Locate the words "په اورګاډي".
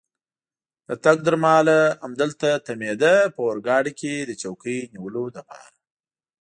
3.33-3.93